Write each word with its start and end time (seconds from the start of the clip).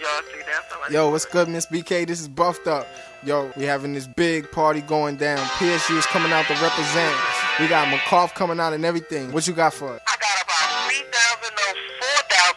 y'all 0.00 0.22
see 0.32 0.42
that. 0.46 0.90
Yo, 0.90 1.10
what's 1.10 1.24
good, 1.24 1.48
Miss 1.48 1.66
BK? 1.66 2.06
This 2.06 2.20
is 2.20 2.28
Buffed 2.28 2.66
Up. 2.66 2.86
Yo, 3.24 3.50
we 3.56 3.64
having 3.64 3.92
this 3.92 4.06
big 4.06 4.50
party 4.50 4.80
going 4.80 5.16
down. 5.16 5.38
PSU 5.58 5.98
is 5.98 6.06
coming 6.06 6.32
out 6.32 6.46
to 6.46 6.54
represent. 6.54 7.14
We 7.60 7.68
got 7.68 7.88
McCough 7.88 8.32
coming 8.34 8.60
out 8.60 8.72
and 8.72 8.84
everything. 8.84 9.32
What 9.32 9.46
you 9.46 9.54
got 9.54 9.74
for 9.74 9.94
us? 9.94 10.00
I 10.06 10.16
got 10.16 10.42
about 10.42 10.88
3,000 10.88 11.54
or 11.58 11.74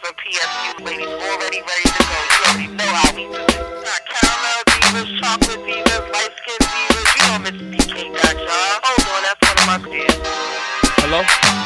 4,000 0.02 0.14
PSU 0.22 0.84
ladies 0.86 1.06
already 1.06 1.60
ready 1.60 1.88
to 1.90 2.02
go. 2.06 2.18
You 2.30 2.40
already 2.46 2.68
know 2.74 2.84
how 2.84 3.16
we 3.16 3.24
do 3.26 3.34
it. 3.34 3.58
Got 3.84 4.00
caramel 4.06 4.62
divas, 4.70 5.10
chocolate 5.20 5.62
divas, 5.66 6.04
light 6.12 6.32
skin 6.38 6.60
divas. 6.62 7.06
You 7.16 7.22
know 7.26 7.38
Miss 7.42 7.58
BK 7.74 8.14
got 8.14 8.36
y'all. 8.36 8.80
Hold 8.82 9.02
on, 9.10 9.20
that's 9.26 9.40
one 9.42 9.58
of 9.58 9.66
my 9.66 9.78
kids. 9.90 10.18
Hello? 11.02 11.61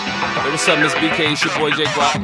Hey, 0.47 0.53
what's 0.53 0.69
up, 0.69 0.79
Miss 0.79 0.95
BK? 0.95 1.33
It's 1.33 1.45
your 1.45 1.59
boy 1.59 1.73
Jay 1.73 1.91
Guap. 1.91 2.23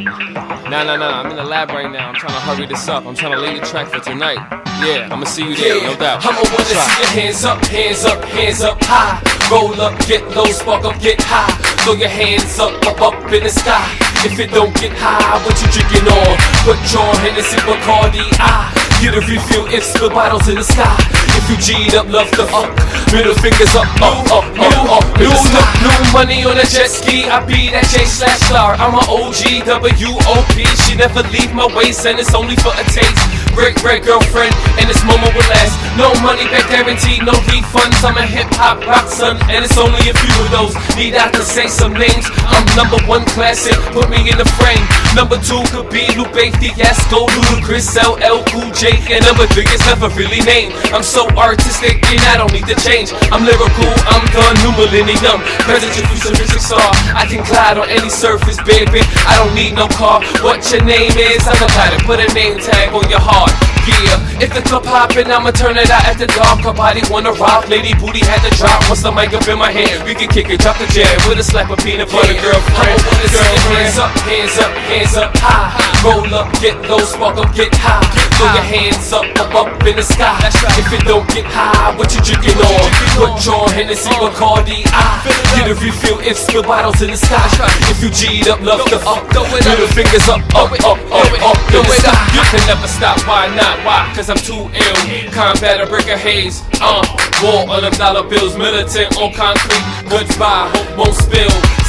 Nah, 0.71 0.85
nah, 0.85 0.95
nah. 0.95 1.23
I'm 1.23 1.31
in 1.33 1.37
the 1.37 1.43
lab 1.43 1.71
right 1.71 1.91
now. 1.91 2.11
I'm 2.11 2.15
trying 2.15 2.35
to 2.35 2.41
hurry 2.47 2.67
this 2.67 2.87
up. 2.87 3.05
I'm 3.05 3.17
trying 3.17 3.33
to 3.33 3.39
lay 3.41 3.59
the 3.59 3.67
track 3.67 3.89
for 3.89 3.99
tonight. 3.99 4.39
Yeah, 4.79 5.09
I'ma 5.11 5.25
see 5.25 5.43
you 5.43 5.57
there, 5.57 5.83
no 5.83 5.97
doubt. 5.97 6.25
I'ma 6.25 6.39
wanna 6.39 6.71
Try. 6.71 6.87
see 6.87 7.03
your 7.03 7.11
hands 7.19 7.45
up, 7.45 7.65
hands 7.65 8.05
up, 8.05 8.25
hands 8.27 8.61
up 8.61 8.79
high. 8.83 9.19
Roll 9.51 9.75
up, 9.81 9.99
get 10.07 10.23
low, 10.37 10.45
spark 10.45 10.85
up, 10.85 11.01
get 11.01 11.21
high. 11.21 11.51
Throw 11.83 11.95
your 11.95 12.11
hands 12.11 12.61
up, 12.61 12.71
up, 12.87 13.03
up 13.03 13.33
in 13.33 13.43
the 13.43 13.51
sky. 13.51 13.83
If 14.25 14.39
it 14.39 14.53
don't 14.53 14.73
get 14.77 14.93
high, 14.95 15.45
what 15.45 15.61
you 15.61 15.67
drinking 15.75 16.07
on? 16.07 16.39
Put 16.63 16.79
your 16.95 17.11
Hennessy, 17.27 17.57
Bacardi, 17.67 18.23
I 18.39 18.92
get 19.03 19.19
a 19.19 19.21
refill 19.27 19.67
if 19.67 19.83
the 19.99 20.09
bottles 20.09 20.47
in 20.47 20.55
the 20.55 20.63
sky. 20.63 20.95
If 21.35 21.51
you 21.51 21.59
G'd 21.59 21.99
up, 21.99 22.07
love 22.07 22.31
the 22.39 22.47
fuck. 22.47 22.71
Middle 23.11 23.35
fingers 23.35 23.75
up, 23.75 23.91
up, 23.99 24.23
up, 24.31 24.47
up, 24.55 25.03
up. 25.03 25.05
New 25.19 25.27
look, 25.27 25.71
new 25.83 25.99
money 26.15 26.47
on 26.47 26.55
a 26.55 26.67
jet 26.71 26.87
ski. 26.87 27.27
I 27.27 27.43
be 27.43 27.75
that 27.75 27.91
J 27.91 28.07
slash 28.07 28.39
star. 28.47 28.79
I'm 28.79 28.95
a 28.95 29.03
OG, 29.11 29.67
W-O-P. 29.67 30.55
She 30.87 30.95
never 30.95 31.27
leave 31.35 31.51
my 31.51 31.67
waist, 31.75 32.07
and 32.07 32.23
it's 32.23 32.31
only 32.33 32.55
for 32.63 32.71
a 32.79 32.85
taste. 32.95 33.19
Great, 33.53 33.77
great 33.85 34.07
girlfriend, 34.07 34.55
and 34.81 34.89
this 34.89 35.03
moment 35.05 35.35
will 35.37 35.45
last. 35.53 35.77
No 35.99 36.09
money 36.25 36.49
back 36.49 36.73
guaranteed, 36.73 37.21
no 37.27 37.37
refunds. 37.53 38.01
I'm 38.01 38.17
a 38.17 38.25
hip 38.25 38.49
hop 38.57 38.81
rock 38.89 39.09
son, 39.13 39.37
and 39.53 39.61
it's 39.61 39.77
only 39.77 40.01
a 40.09 40.15
few 40.17 40.37
of 40.41 40.49
those. 40.49 40.73
Need 40.97 41.21
I 41.21 41.29
to 41.37 41.45
say 41.45 41.69
some 41.69 41.93
names? 41.93 42.25
I'm 42.49 42.65
number 42.73 42.97
one 43.05 43.29
classic, 43.37 43.77
put 43.93 44.09
me 44.09 44.25
in 44.31 44.41
the 44.41 44.49
frame. 44.57 44.81
Number 45.13 45.37
two 45.45 45.61
could 45.69 45.93
be 45.93 46.09
Lupe 46.17 46.33
Fiasco, 46.33 47.29
Ludacris, 47.29 47.93
LL 48.01 48.41
Cool 48.49 48.73
J, 48.73 48.92
and 49.09 49.25
number 49.25 49.47
three 49.53 49.69
is 49.73 49.81
never 49.89 50.09
really 50.19 50.41
named. 50.45 50.75
I'm 50.93 51.03
so 51.03 51.29
artistic, 51.37 52.03
and 52.11 52.21
I 52.29 52.37
don't 52.37 52.53
need 52.53 52.67
to 52.69 52.77
change. 52.83 53.13
I'm 53.33 53.45
lyrical, 53.45 53.91
I'm 54.09 54.25
the 54.33 54.45
new 54.65 54.73
millennium. 54.77 55.41
Present 55.65 55.93
your 55.97 56.07
futuristic 56.13 56.61
star. 56.61 56.91
I 57.17 57.25
can 57.29 57.45
glide 57.45 57.79
on 57.79 57.89
any 57.89 58.11
surface, 58.11 58.59
baby. 58.65 59.01
I 59.25 59.39
don't 59.41 59.55
need 59.55 59.75
no 59.75 59.89
car. 59.89 60.21
What 60.45 60.65
your 60.71 60.85
name 60.85 61.13
is, 61.17 61.43
I'm 61.49 61.57
about 61.57 61.97
to 61.97 61.99
put 62.05 62.21
a 62.21 62.29
name 62.35 62.59
tag 62.59 62.93
on 62.93 63.09
your 63.09 63.23
heart. 63.23 63.53
Yeah, 63.83 64.15
if 64.39 64.55
the 64.55 64.63
club 64.63 64.87
hoppin', 64.87 65.27
I'ma 65.27 65.51
turn 65.51 65.77
it 65.77 65.91
out 65.91 66.07
at 66.07 66.17
the 66.17 66.29
dark. 66.31 66.63
Her 66.63 66.73
body 66.73 67.03
wanna 67.11 67.33
rock, 67.35 67.69
lady 67.69 67.95
booty 67.99 68.23
had 68.23 68.39
to 68.47 68.53
drop. 68.57 68.79
Once 68.89 69.03
the 69.03 69.11
mic 69.11 69.35
up 69.35 69.47
in 69.49 69.59
my 69.59 69.73
hand, 69.73 70.07
we 70.07 70.15
can 70.15 70.29
kick 70.29 70.51
it, 70.51 70.61
drop 70.61 70.79
the 70.79 70.87
jam 70.95 71.11
with 71.27 71.41
a 71.41 71.45
slap 71.45 71.71
of 71.71 71.79
peanut 71.83 72.07
butter, 72.11 72.35
girlfriend. 72.39 72.79
I 72.79 72.95
wanna 72.95 73.27
see 73.27 73.43
your 73.43 73.59
hands 73.75 73.99
up, 73.99 74.11
hands 74.23 74.59
up, 74.59 74.73
hands 74.87 75.17
up 75.17 75.37
high. 75.37 75.82
Roll 76.03 76.35
up, 76.35 76.51
get 76.59 76.75
low, 76.91 76.99
spark 76.99 77.39
up, 77.39 77.55
get 77.55 77.71
high. 77.79 78.03
Throw 78.35 78.51
your 78.59 78.67
hands 78.67 79.13
up, 79.15 79.23
up, 79.39 79.55
up 79.55 79.87
in 79.87 79.95
the 79.95 80.03
sky. 80.03 80.35
If 80.75 80.91
it 80.91 81.07
don't 81.07 81.23
get 81.31 81.47
high, 81.47 81.95
what 81.95 82.11
you 82.11 82.19
drinking 82.27 82.59
on? 82.59 82.91
Put 83.15 83.39
your 83.47 83.71
Hennessy, 83.71 84.11
Bacardi, 84.19 84.83
I 84.91 85.23
get 85.55 85.71
a 85.71 85.79
refill 85.79 86.19
if 86.19 86.35
spill 86.35 86.67
bottles 86.67 86.99
in 87.03 87.15
the 87.15 87.17
sky. 87.17 87.39
If 87.87 88.03
you 88.03 88.11
G'd 88.11 88.51
up, 88.51 88.59
love 88.67 88.83
the 88.91 88.99
up, 89.07 89.23
middle 89.31 89.87
fingers 89.95 90.27
up, 90.27 90.43
up, 90.59 90.75
up, 90.83 90.99
up, 91.07 91.31
up 91.39 91.59
in 91.71 91.87
the 91.87 91.95
sky. 91.95 92.19
You 92.35 92.43
can 92.51 92.67
never 92.67 92.91
stop, 92.91 93.23
why 93.23 93.47
not? 93.55 93.79
Why? 93.87 94.11
Cause 94.11 94.27
I'm 94.27 94.43
too 94.43 94.67
ill. 94.75 95.31
Combat 95.31 95.79
a 95.79 95.87
brick 95.87 96.11
of 96.11 96.19
haze. 96.19 96.67
Uh, 96.83 97.07
war 97.47 97.71
on 97.71 97.87
them 97.87 97.95
dollar 97.95 98.27
bills, 98.27 98.59
militant 98.59 99.15
on 99.23 99.31
concrete. 99.39 99.87
Goodbye, 100.11 100.67
hope 100.75 100.99
won't 100.99 101.15
spill. 101.15 101.82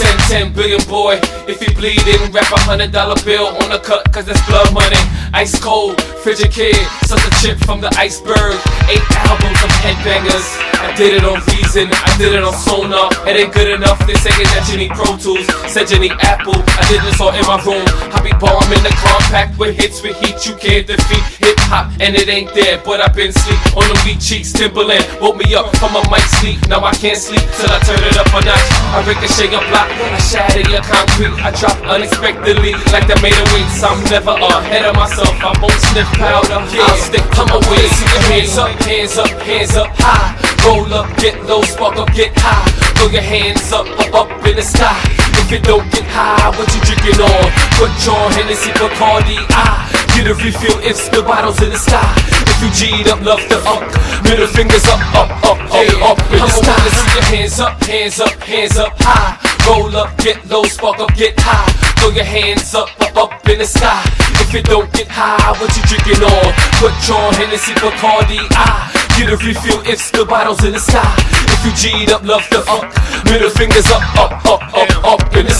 10, 0.53 0.55
10 0.55 0.55
billion 0.55 0.89
boy. 0.89 1.19
If 1.47 1.61
he 1.61 1.73
bleeding, 1.73 2.31
wrap 2.31 2.51
a 2.51 2.59
hundred 2.59 2.91
dollar 2.91 3.15
bill 3.23 3.47
on 3.47 3.69
the 3.69 3.79
cut, 3.79 4.11
cause 4.13 4.25
that's 4.25 4.41
blood 4.47 4.73
money. 4.73 4.97
Ice 5.33 5.59
cold, 5.59 5.97
frigid 6.23 6.51
kid, 6.51 6.75
such 7.03 7.19
a 7.19 7.31
chip 7.43 7.59
from 7.67 7.81
the 7.81 7.91
iceberg. 7.99 8.55
Eight 8.87 9.03
albums 9.27 9.59
of 9.59 9.69
headbangers. 9.83 10.47
I 10.79 10.95
did 10.95 11.19
it 11.19 11.23
on 11.23 11.43
Reason, 11.51 11.91
I 11.91 12.11
did 12.17 12.31
it 12.31 12.43
on 12.43 12.55
Sonar. 12.55 13.11
It 13.27 13.35
ain't 13.35 13.53
good 13.53 13.67
enough, 13.67 13.99
they 14.07 14.15
saying 14.15 14.47
that 14.55 14.63
you 14.71 14.77
need 14.77 14.91
Pro 14.95 15.19
Tools. 15.19 15.43
Said 15.67 15.91
you 15.91 15.99
need 15.99 16.15
Apple, 16.23 16.55
I 16.55 16.83
did 16.87 17.03
this 17.03 17.19
all 17.19 17.35
in 17.35 17.43
my 17.43 17.59
room. 17.65 17.83
I 18.13 18.23
be 18.23 18.31
bombing 18.39 18.83
the 18.85 18.93
compact 18.95 19.59
with 19.59 19.75
hits 19.75 19.99
with 19.99 20.15
heat 20.23 20.47
you 20.47 20.55
can't 20.55 20.87
defeat. 20.87 21.23
Hip 21.43 21.59
hop, 21.67 21.91
and 21.99 22.15
it 22.15 22.29
ain't 22.29 22.53
there, 22.53 22.79
but 22.83 23.01
I've 23.01 23.15
been 23.15 23.31
sleep 23.31 23.59
on 23.75 23.83
the 23.89 23.97
weak 24.07 24.19
cheeks. 24.21 24.53
Timberland 24.53 25.03
woke 25.19 25.35
me 25.35 25.51
up 25.55 25.75
from 25.81 25.97
a 25.97 26.03
mic 26.07 26.23
sleep. 26.39 26.59
Now 26.71 26.83
I 26.83 26.95
can't 26.95 27.19
sleep 27.19 27.43
till 27.59 27.71
I 27.71 27.79
turn 27.83 27.99
it 27.99 28.15
up 28.15 28.31
a 28.31 28.39
notch. 28.43 28.67
I 28.95 29.03
ricochet 29.07 29.51
a 29.51 29.59
block, 29.71 29.89
I 29.91 30.19
shatter 30.19 30.63
your 30.67 30.83
concrete. 30.83 31.35
I 31.41 31.51
drop 31.57 31.79
unexpectedly 31.83 32.77
like 32.95 33.09
the 33.11 33.17
made 33.19 33.35
of 33.35 33.47
weights. 33.51 33.83
I'm 33.83 33.99
never 34.07 34.35
ahead 34.39 34.87
of 34.87 34.95
myself. 34.95 35.31
I 35.41 35.51
won't 35.57 35.79
sniff 35.91 36.12
powder. 36.17 36.61
I'll 36.61 36.97
stick 36.97 37.25
to 37.37 37.43
my 37.45 37.59
way. 37.69 37.85
See 37.87 38.07
your 38.09 38.23
hands 38.29 38.57
up, 38.57 38.71
hands 38.83 39.17
up, 39.17 39.29
hands 39.41 39.75
up 39.75 39.89
high. 39.97 40.35
Roll 40.65 40.93
up, 40.93 41.07
get 41.17 41.35
low, 41.43 41.61
spark 41.63 41.97
up, 41.97 42.11
get 42.13 42.31
high. 42.35 42.65
Throw 42.95 43.09
your 43.09 43.21
hands 43.21 43.71
up, 43.71 43.87
up, 43.99 44.13
up 44.13 44.45
in 44.45 44.55
the 44.55 44.63
sky. 44.63 44.95
If 45.43 45.51
it 45.51 45.63
don't 45.63 45.83
get 45.91 46.07
high, 46.07 46.49
what 46.55 46.67
you 46.71 46.81
drinking 46.87 47.19
on? 47.19 47.47
Put 47.75 47.91
your 48.05 48.31
Hennessy, 48.31 48.71
Bacardi, 48.79 49.37
I 49.51 49.91
get 50.15 50.31
a 50.31 50.33
refill 50.35 50.79
if 50.87 50.95
spill 50.95 51.23
bottles 51.23 51.61
in 51.61 51.69
the 51.69 51.77
sky. 51.77 51.99
If 52.47 52.61
you 52.63 52.69
G'd 52.71 53.09
up, 53.09 53.19
love 53.21 53.43
the 53.49 53.59
up, 53.67 53.83
middle 54.23 54.47
fingers 54.47 54.85
up, 54.85 55.01
up, 55.13 55.29
up, 55.43 55.59
up, 55.67 56.15
up 56.15 56.19
in 56.31 56.39
the 56.39 56.47
sky. 56.47 56.71
I'ma 56.71 56.89
see 56.95 57.11
your 57.11 57.27
hands 57.27 57.59
up, 57.59 57.83
hands 57.83 58.19
up, 58.19 58.33
hands 58.43 58.77
up 58.77 58.93
high. 58.99 59.35
Roll 59.67 59.95
up, 59.97 60.15
get 60.17 60.37
low, 60.49 60.63
spark 60.63 60.99
up, 60.99 61.13
get 61.15 61.33
high. 61.37 61.67
Throw 61.99 62.09
your 62.09 62.23
hands 62.23 62.73
up, 62.73 62.89
up, 63.01 63.17
up 63.17 63.49
in 63.49 63.59
the 63.59 63.65
sky. 63.65 64.12
If 64.53 64.59
it 64.59 64.69
don't 64.69 64.93
get 64.93 65.07
high, 65.09 65.49
what 65.57 65.75
you 65.75 65.81
drinking 65.89 66.21
on? 66.21 66.53
Put 66.77 66.93
your 67.09 67.33
Hennessy, 67.41 67.73
Bacardi, 67.73 68.37
I 68.53 68.85
get 69.17 69.33
a 69.33 69.37
refill 69.41 69.81
if 69.81 70.11
the 70.11 70.25
bottles 70.25 70.63
in 70.63 70.73
the 70.73 70.79
sky. 70.79 71.01
If 71.49 71.65
you 71.65 71.73
G'd 71.73 72.11
up, 72.11 72.21
love 72.21 72.45
the 72.51 72.61
up, 72.69 72.85
middle 73.25 73.49
fingers 73.49 73.89
up, 73.89 74.03
up, 74.13 74.45
up, 74.45 74.61
up, 74.77 75.05
up 75.05 75.35
in 75.35 75.47
the. 75.47 75.52